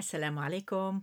السلام 0.00 0.38
عليكم. 0.38 1.02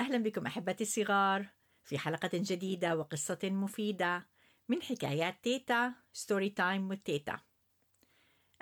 أهلا 0.00 0.18
بكم 0.18 0.46
أحبتي 0.46 0.84
الصغار 0.84 1.50
في 1.84 1.98
حلقة 1.98 2.30
جديدة 2.34 2.96
وقصة 2.96 3.38
مفيدة 3.44 4.28
من 4.68 4.82
حكايات 4.82 5.44
تيتا 5.44 5.94
story 6.12 6.50
time 6.50 6.88
والتيتا 6.88 7.40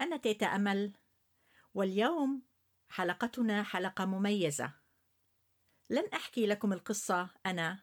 أنا 0.01 0.17
تيتا 0.17 0.47
أمل 0.47 0.93
واليوم 1.75 2.43
حلقتنا 2.89 3.63
حلقة 3.63 4.05
مميزة. 4.05 4.80
لن 5.91 6.09
أحكي 6.15 6.47
لكم 6.47 6.73
القصة 6.73 7.29
أنا 7.47 7.83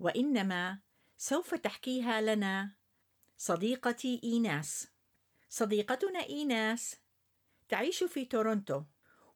وإنما 0.00 0.78
سوف 1.16 1.54
تحكيها 1.54 2.20
لنا 2.20 2.74
صديقتي 3.36 4.20
إيناس. 4.24 4.88
صديقتنا 5.48 6.20
إيناس 6.20 6.96
تعيش 7.68 8.04
في 8.04 8.24
تورونتو 8.24 8.82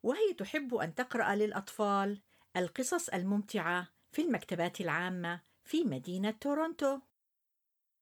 وهي 0.02 0.34
تحب 0.38 0.74
أن 0.74 0.94
تقرأ 0.94 1.34
للأطفال 1.34 2.20
القصص 2.56 3.08
الممتعة 3.08 3.88
في 4.12 4.22
المكتبات 4.22 4.80
العامة 4.80 5.40
في 5.64 5.84
مدينة 5.84 6.30
تورونتو. 6.30 6.98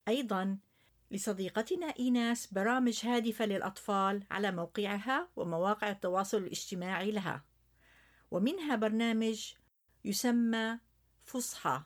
أيضا 0.07 0.57
لصديقتنا 1.11 1.93
إيناس 1.99 2.53
برامج 2.53 3.05
هادفة 3.05 3.45
للأطفال 3.45 4.23
على 4.31 4.51
موقعها 4.51 5.29
ومواقع 5.35 5.91
التواصل 5.91 6.37
الاجتماعي 6.37 7.11
لها 7.11 7.45
ومنها 8.31 8.75
برنامج 8.75 9.53
يسمى 10.05 10.79
فصحى 11.23 11.83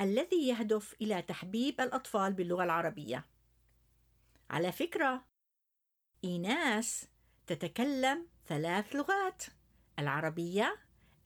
الذي 0.00 0.48
يهدف 0.48 0.94
إلى 1.00 1.22
تحبيب 1.22 1.80
الأطفال 1.80 2.32
باللغة 2.32 2.64
العربية. 2.64 3.26
على 4.50 4.72
فكرة 4.72 5.24
ايناس 6.24 7.06
تتكلم 7.46 8.26
ثلاث 8.48 8.96
لغات 8.96 9.44
العربية 9.98 10.78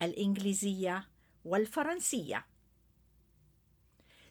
الإنجليزية 0.02 1.08
والفرنسية. 1.44 2.46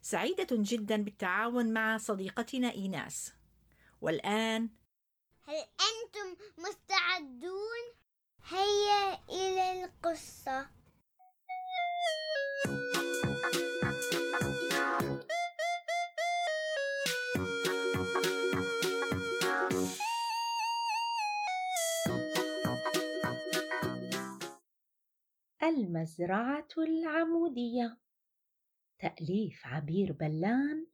سعيدة 0.02 0.48
جدا 0.52 1.04
بالتعاون 1.04 1.74
مع 1.74 1.98
صديقتنا 1.98 2.72
إيناس. 2.72 3.34
والآن 4.02 4.70
هل 5.44 5.56
أنتم 5.56 6.44
مستعدون؟ 6.58 8.05
المزرعة 26.06 26.68
العمودية. 26.78 27.98
تأليف 29.00 29.62
عبير 29.66 30.12
بلان 30.12 30.88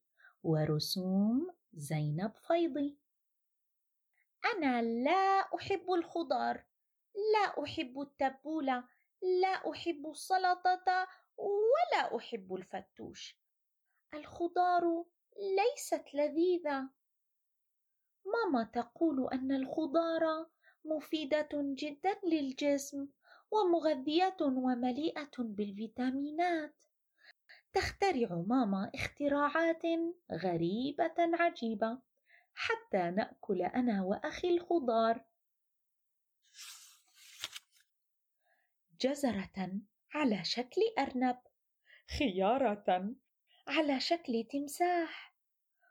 ورسوم 0.44 1.53
زينب 1.73 2.31
فيضي. 2.48 2.98
أنا 4.45 4.81
لا 4.81 5.56
أحب 5.56 5.92
الخضار 5.92 6.64
لا 7.34 7.64
أحب 7.64 8.02
التبولة 8.02 8.84
لا 9.42 9.72
أحب 9.72 10.09
السلطة 10.09 11.08
ولا 11.38 12.18
أحب 12.18 12.53
الفتوش. 12.56 13.36
الخضار 14.14 15.06
ليست 15.58 16.06
لذيذة. 16.14 16.90
ماما 18.25 18.64
تقول 18.64 19.30
أن 19.34 19.52
الخضار 19.52 20.50
مفيدة 20.85 21.50
جدا 21.53 22.19
للجسم. 22.24 23.08
ومغذية 23.51 24.38
ومليئة 24.41 25.31
بالفيتامينات. 25.39 26.75
تخترع 27.73 28.44
ماما 28.47 28.91
اختراعات 28.95 29.81
غريبة 30.31 31.16
عجيبة 31.17 32.00
حتى 32.53 33.11
نأكل 33.11 33.61
أنا 33.61 34.03
وأخي 34.03 34.50
الخضار. 34.50 35.25
جزرة 39.01 39.72
على 40.13 40.44
شكل 40.44 40.81
أرنب 41.00 41.38
خيارة 42.19 43.16
على 43.67 44.00
شكل 44.00 44.47
تمساح 44.51 45.35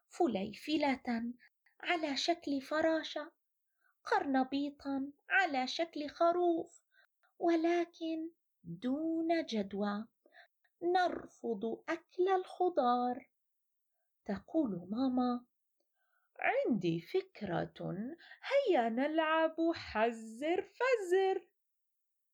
فليفلة 0.09 1.33
على 1.81 2.17
شكل 2.17 2.61
فراشة 2.61 3.33
قرنبيطا 4.05 5.13
على 5.29 5.67
شكل 5.67 6.09
خروف. 6.09 6.80
ولكن 7.41 8.31
دون 8.65 9.47
جدوى 9.47 10.05
نرفض 10.83 11.83
أكل 11.89 12.29
الخضار. 12.29 13.31
تقول 14.25 14.89
ماما 14.91 15.45
عندي 16.39 17.01
فكرة 17.01 17.95
هيا 18.43 18.89
نلعب 18.89 19.57
حزر 19.75 20.63
فزر. 20.63 21.47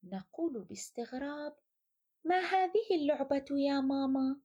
نقول 0.04 0.64
باستغراب 0.64 1.56
ما 2.24 2.38
هذه 2.38 2.94
اللعبة 2.94 3.46
يا 3.50 3.80
ماما؟ 3.80 4.40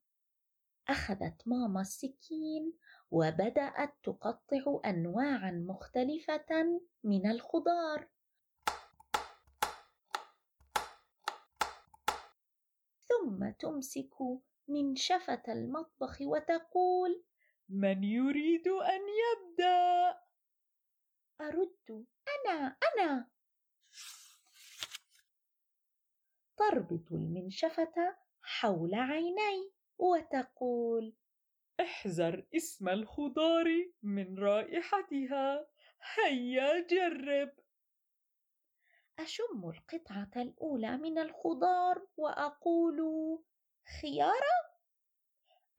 أخذت 0.88 1.42
ماما 1.46 1.82
السكين 1.82 2.74
وبدأت 3.12 3.94
تقطع 4.04 4.82
انواعا 4.86 5.52
مختلفة 5.52 6.82
من 7.04 7.32
الخضار. 7.32 8.10
ثم 13.22 13.50
تمسك 13.50 14.14
منشفة 14.68 15.44
المطبخ 15.48 16.22
وتقول: 16.22 17.24
من 17.70 18.04
يريد 18.04 18.68
أن 18.68 19.02
يبدأ؟ 19.24 20.18
أرد: 21.42 22.06
أنا 22.28 22.78
أنا. 22.94 23.30
تربط 26.58 27.12
المنشفة 27.12 28.18
حول 28.42 28.94
عيني 28.94 29.72
وتقول: 29.98 31.14
احذر 31.80 32.48
اسم 32.56 32.90
الخضار 32.90 33.66
من 34.04 34.40
رائحتها، 34.40 35.68
هيا 36.16 36.88
جرب. 36.88 37.61
أشم 39.20 39.70
القطعة 39.70 40.42
الأولى 40.42 40.98
من 40.98 41.18
الخضار 41.18 42.08
وأقول 42.18 43.00
خيارة؟ 44.02 44.72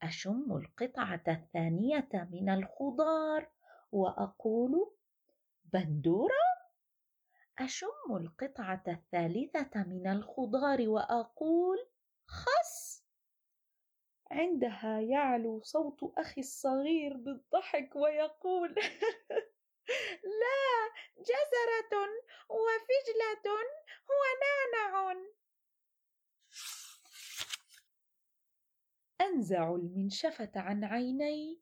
أشم 0.01 0.57
القطعة 0.57 1.23
الثانية 1.27 2.09
من 2.31 2.49
الخضار 2.49 3.51
وأقول 3.91 4.93
بندورة؟ 5.73 6.43
أشم 7.59 8.15
القطعة 8.15 8.83
الثالثة 8.87 9.83
من 9.83 10.07
الخضار 10.07 10.89
وأقول 10.89 11.77
خس؟ 12.27 13.03
عندها 14.31 14.99
يعلو 14.99 15.61
صوت 15.61 16.13
أخي 16.17 16.41
الصغير 16.41 17.17
بالضحك 17.17 17.95
ويقول 17.95 18.75
لا 20.23 20.91
جزرة 21.17 21.93
وفجلة 22.49 23.55
ونعنع. 24.09 25.13
أنزع 29.21 29.75
المنشفة 29.75 30.51
عن 30.55 30.83
عيني 30.83 31.61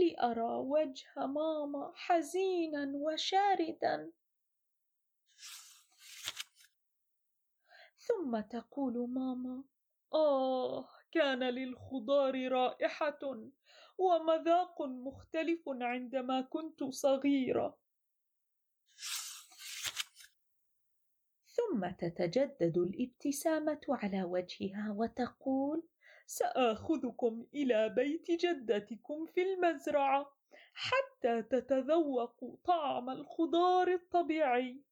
لأرى 0.00 0.56
وجه 0.56 1.26
ماما 1.26 1.92
حزينا 1.94 2.92
وشاردا. 2.94 4.12
ثم 7.98 8.40
تقول 8.40 9.10
ماما 9.10 9.64
آه 10.14 10.88
كان 11.12 11.42
للخضار 11.42 12.52
رائحة. 12.52 13.50
ومذاق 13.98 14.82
مختلف 14.82 15.62
عندما 15.68 16.40
كنت 16.40 16.84
صغيرة. 16.84 17.78
ثم 21.46 21.90
تتجدد 21.90 22.78
الابتسامة 22.78 23.80
على 23.88 24.22
وجهها 24.22 24.92
وتقول 24.96 25.82
سآخذكم 26.26 27.46
إلى 27.54 27.88
بيت 27.88 28.30
جدتكم 28.30 29.26
في 29.26 29.42
المزرعة 29.42 30.36
حتى 30.74 31.42
تتذوقوا 31.42 32.56
طعم 32.64 33.10
الخضار 33.10 33.88
الطبيعي. 33.88 34.82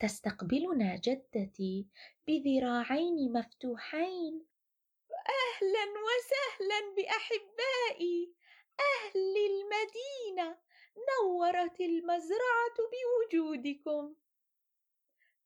تستقبلنا 0.00 0.96
جدتي 0.96 1.86
بذراعين 2.26 3.32
مفتوحين 3.32 4.51
أهلا 5.28 5.84
وسهلا 6.06 6.94
بأحبائي. 6.96 8.34
أهل 8.80 9.36
المدينة 9.36 10.58
نورت 11.10 11.80
المزرعة 11.80 12.76
بوجودكم. 12.92 14.14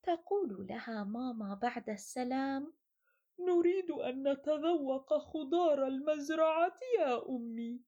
تقول 0.02 0.66
لها 0.70 1.04
ماما 1.04 1.58
بعد 1.62 1.90
السلام 1.90 2.72
نريد 3.38 3.90
أن 3.90 4.32
نتذوق 4.32 5.18
خضار 5.18 5.86
المزرعة 5.86 6.78
يا 6.98 7.28
أمي. 7.28 7.80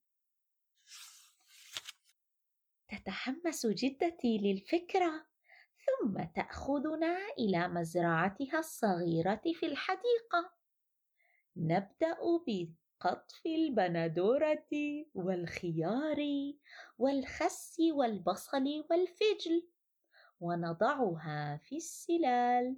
تتحمس 2.89 3.67
جدتي 3.67 4.39
للفكرة 4.39 5.27
ثم 5.87 6.25
تأخذنا 6.37 7.19
إلى 7.39 7.69
مزرعتها 7.69 8.59
الصغيرة 8.59 9.43
في 9.55 9.67
الحديقة. 9.67 10.59
نبدأ 11.57 12.17
بقطف 12.47 13.47
البندورة 13.47 14.69
والخيار 15.15 16.25
والخس 16.99 17.77
والبصل 17.93 18.85
والفجل 18.91 19.69
ونضعها 20.41 21.57
في 21.57 21.77
السلال. 21.77 22.77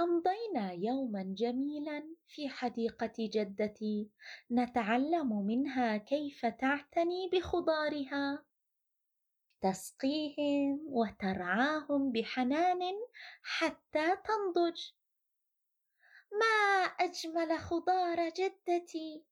أمضينا 0.00 0.72
يوما 0.72 1.22
جميلا 1.22 2.14
في 2.26 2.48
حديقة 2.48 3.12
جدتي 3.18 4.10
نتعلم 4.52 5.46
منها 5.46 5.96
كيف 5.96 6.46
تعتني 6.46 7.30
بخضارها. 7.32 8.44
تسقيهم 9.60 10.80
وترعاهم 10.86 12.12
بحنان 12.12 12.80
حتى 13.42 14.16
تنضج. 14.16 14.80
ما 16.32 16.84
أجمل 17.00 17.58
خضار 17.58 18.28
جدتي؟ 18.28 19.24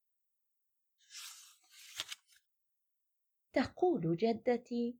تقول 3.53 4.17
جدتي 4.17 4.99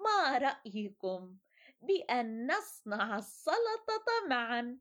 ما 0.00 0.38
رأيكم 0.38 1.36
بأن 1.80 2.46
نصنع 2.46 3.18
السلطة 3.18 4.26
معا 4.28 4.78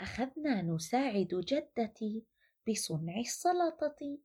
أخذنا 0.00 0.62
نساعد 0.62 1.28
جدتي 1.28 2.24
بصنع 2.68 3.18
السلطة. 3.18 4.18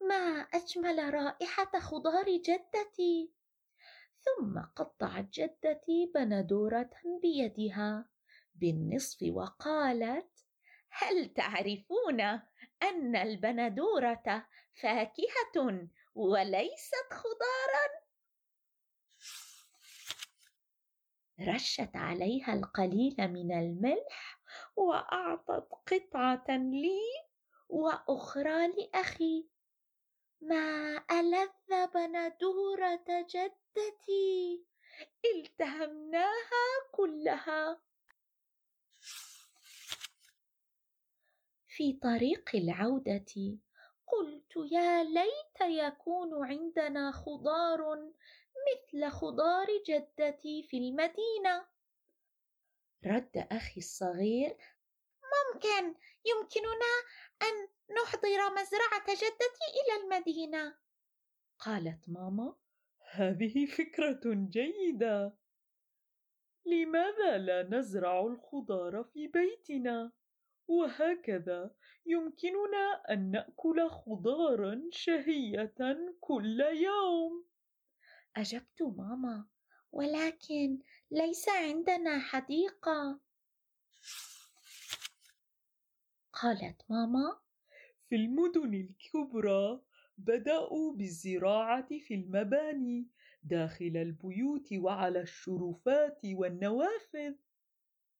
ما 0.00 0.46
أجمل 0.54 1.14
رائحة 1.14 1.78
خضار 1.78 2.36
جدتي؟ 2.36 3.37
ثم 4.20 4.60
قطعت 4.76 5.24
جدتي 5.32 6.12
بندورة 6.14 6.90
بيدها 7.22 8.08
بالنصف 8.54 9.18
وقالت 9.32 10.46
هل 10.90 11.34
تعرفون 11.34 12.20
أن 12.82 13.16
البندورة 13.16 14.46
فاكهة 14.82 15.88
وليست 16.14 17.12
خضارا 17.12 18.08
رشت 21.40 21.96
عليها 21.96 22.54
القليل 22.54 23.16
من 23.18 23.52
الملح 23.52 24.40
وأعطت 24.76 25.68
قطعة 25.86 26.44
لي 26.48 27.00
وأخرى 27.68 28.68
لأخي. 28.68 29.48
ما 30.40 30.96
ألذ 31.10 31.86
بندورة 31.94 33.26
جدتي 33.30 34.64
التهمناها 35.34 36.66
كلها. 36.92 37.80
في 41.68 41.92
طريق 41.92 42.50
العودة 42.54 43.58
قلت 44.06 44.72
يا 44.72 45.04
ليت 45.04 45.60
يكون 45.60 46.44
عندنا 46.44 47.12
خضار 47.12 48.12
مثل 48.68 49.10
خضار 49.10 49.66
جدتي 49.86 50.62
في 50.62 50.76
المدينة. 50.76 51.66
رد 53.06 53.46
أخي 53.52 53.78
الصغير 53.80 54.56
ممكن 55.22 55.94
يمكننا 56.24 56.94
أن 57.42 57.68
نحضر 57.90 58.54
مزرعة 58.60 59.14
جدتي 59.14 59.66
إلى 59.78 60.02
المدينة. 60.02 60.76
قالت 61.58 62.08
ماما 62.08 62.56
هذه 63.10 63.66
فكرة 63.66 64.20
جيدة. 64.24 65.36
لماذا 66.66 67.38
لا 67.38 67.62
نزرع 67.62 68.20
الخضار 68.20 69.04
في 69.04 69.26
بيتنا؟ 69.26 70.12
وهكذا 70.68 71.74
يمكننا 72.06 73.02
أن 73.10 73.30
نأكل 73.30 73.88
خضارا 73.90 74.82
شهية 74.90 75.74
كل 76.20 76.60
يوم. 76.60 77.44
أجبت 78.36 78.82
ماما 78.82 79.48
ولكن 79.92 80.82
ليس 81.10 81.48
عندنا 81.48 82.18
حديقة. 82.18 83.20
قالت 86.32 86.82
ماما 86.90 87.40
في 88.08 88.16
المدن 88.16 88.74
الكبرى 88.74 89.80
بدأوا 90.18 90.92
بالزراعة 90.92 91.88
في 91.98 92.14
المباني 92.14 93.08
داخل 93.42 93.92
البيوت 93.96 94.72
وعلى 94.72 95.20
الشرفات 95.20 96.20
والنوافذ. 96.24 97.34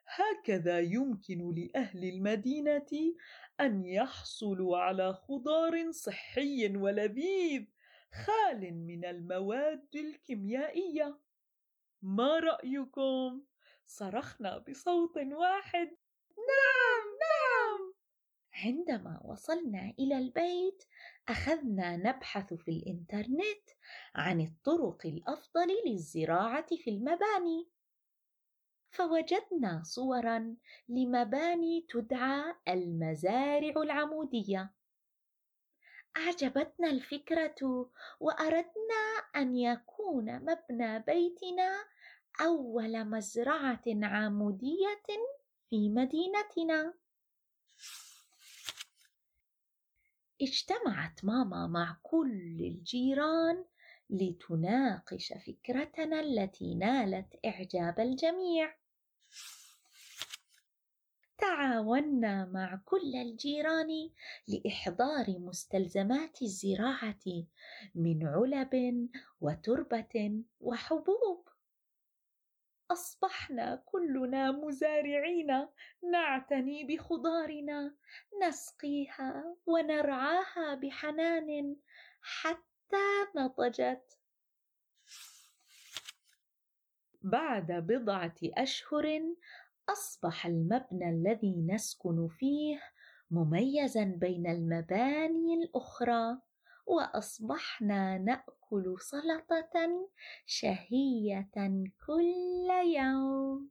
هكذا 0.07 0.81
يمكن 0.81 1.55
لأهل 1.55 2.05
المدينة 2.05 3.15
أن 3.61 3.85
يحصلوا 3.85 4.79
على 4.79 5.15
خضار 5.15 5.93
صحي 5.93 6.77
ولذيذ 6.77 7.65
خال 8.25 8.75
من 8.87 9.05
المواد 9.05 9.89
الكيميائية. 9.95 11.19
ما 12.03 12.39
رأيكم؟ 12.39 13.43
صرخنا 13.87 14.59
بصوت 14.59 15.17
واحد. 15.17 15.89
نعم 16.37 17.07
نعم! 17.21 17.48
عندما 18.65 19.21
وصلنا 19.25 19.95
إلى 19.99 20.19
البيت 20.19 20.85
أخذنا 21.29 21.97
نبحث 21.97 22.55
في 22.55 22.71
الإنترنت 22.71 23.71
عن 24.15 24.41
الطرق 24.41 25.07
الأفضل 25.07 25.69
للزراعة 25.87 26.67
في 26.77 26.91
المباني. 26.91 27.69
فوجدنا 28.91 29.83
صورا 29.85 30.57
لمباني 30.89 31.87
تدعى 31.89 32.55
المزارع 32.69 33.83
العمودية. 33.83 34.75
أعجبتنا 36.17 36.91
الفكرة 36.91 37.91
وأردنا 38.21 39.03
أن 39.37 39.57
يكون 39.57 40.25
مبنى 40.45 40.99
بيتنا 40.99 41.85
أول 42.41 43.05
مزرعة 43.05 43.83
عمودية 43.87 45.03
في 45.71 45.89
مدينتنا. 45.89 46.95
اجتمعت 50.43 51.25
ماما 51.25 51.67
مع 51.67 51.99
كل 52.03 52.61
الجيران 52.61 53.65
لتناقش 54.11 55.33
فكرتنا 55.33 56.21
التي 56.21 56.75
نالت 56.75 57.35
إعجاب 57.47 58.01
الجميع. 58.01 58.75
تعاوننا 61.39 62.45
مع 62.45 62.81
كل 62.85 63.17
الجيران 63.17 64.11
لإحضار 64.49 65.39
مستلزمات 65.39 66.43
الزراعة 66.43 67.45
من 67.95 68.27
علب 68.27 69.09
وتربة 69.41 70.43
وحبوب. 70.61 71.48
أصبحنا 72.91 73.83
كلنا 73.87 74.53
مزارعين. 74.53 75.69
نعتني 76.13 76.85
بخضارنا 76.85 77.95
نسقيها 78.43 79.57
ونرعاها 79.67 80.75
بحنان 80.75 81.77
حتى 82.23 83.07
نضجت. 83.37 84.19
بعد 87.23 87.73
بضعة 87.73 88.35
أشهر 88.45 89.21
أصبح 89.89 90.47
المبنى 90.47 91.11
الذي 91.11 91.67
نسكن 91.69 92.29
فيه 92.29 92.81
مميزا 93.31 94.05
بين 94.05 94.47
المباني 94.47 95.55
الأخرى. 95.55 96.39
وأصبحنا 96.89 98.19
نأكل 98.19 98.97
سلطة 99.01 100.09
شهية 100.47 101.51
كل 102.07 102.69
يوم. 102.97 103.71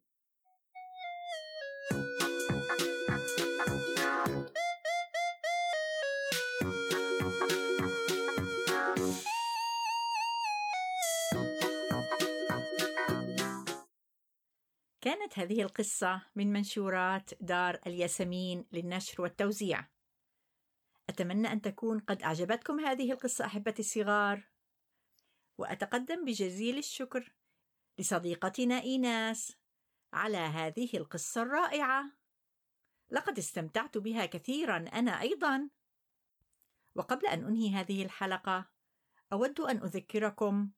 كانت 15.02 15.40
هذه 15.40 15.62
القصة 15.62 16.22
من 16.36 16.54
منشورات 16.54 17.30
دار 17.42 17.80
الياسمين 17.88 18.66
للنشر 18.72 19.22
والتوزيع. 19.22 19.97
أتمنى 21.10 21.52
أن 21.52 21.62
تكون 21.62 22.00
قد 22.00 22.22
أعجبتكم 22.22 22.80
هذه 22.80 23.12
القصة 23.12 23.46
أحبتي 23.46 23.82
الصغار، 23.82 24.48
وأتقدم 25.58 26.26
بجزيل 26.26 26.78
الشكر 26.78 27.34
لصديقتنا 28.00 28.82
إيناس 28.82 29.58
على 30.14 30.38
هذه 30.38 30.90
القصة 30.98 31.42
الرائعة. 31.42 32.12
لقد 33.10 33.38
استمتعت 33.38 33.98
بها 33.98 34.26
كثيرا 34.26 34.78
أنا 34.78 35.22
أيضا. 35.22 35.70
وقبل 36.96 37.28
أن 37.28 37.46
أنهي 37.46 37.70
هذه 37.70 38.04
الحلقة، 38.04 38.70
أود 39.34 39.60
أن 39.60 39.78
أذكركم 39.78 40.72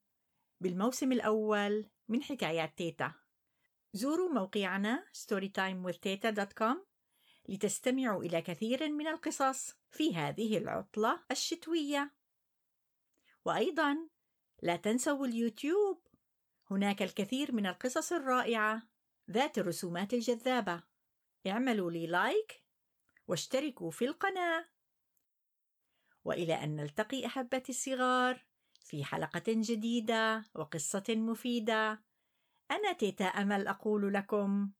بالموسم 0.62 1.12
الأول 1.12 1.89
من 2.07 2.24
حكايات 2.24 2.77
تيتا. 2.77 3.13
زوروا 3.93 4.33
موقعنا 4.33 5.05
storytimewithteta.com 5.13 6.88
لتستمعوا 7.49 8.23
إلى 8.23 8.41
كثير 8.41 8.89
من 8.89 9.07
القصص 9.07 9.75
في 9.91 10.15
هذه 10.15 10.57
العطلة 10.57 11.23
الشتوية. 11.31 12.13
وأيضا 13.45 14.09
لا 14.61 14.75
تنسوا 14.75 15.25
اليوتيوب 15.25 16.07
هناك 16.71 17.01
الكثير 17.01 17.51
من 17.51 17.65
القصص 17.65 18.11
الرائعة 18.13 18.83
ذات 19.31 19.57
الرسومات 19.57 20.13
الجذابة. 20.13 20.83
اعملوا 21.47 21.91
لي 21.91 22.07
لايك 22.07 22.63
واشتركوا 23.27 23.91
في 23.91 24.05
القناة. 24.05 24.69
وإلى 26.25 26.53
أن 26.53 26.75
نلتقي 26.75 27.25
أحبتي 27.25 27.71
الصغار 27.71 28.45
في 28.81 29.03
حلقة 29.03 29.43
جديدة 29.47 30.45
وقصة 30.55 31.03
مفيدة. 31.09 32.03
أنا 32.71 32.93
تيتا 32.93 33.25
أمل 33.25 33.67
أقول 33.67 34.13
لكم 34.13 34.71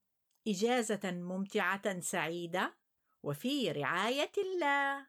إجازة 0.48 1.00
ممتعة 1.04 2.00
سعيدة 2.00 2.74
وفي 3.22 3.72
رعاية 3.72 4.32
الله. 4.38 5.06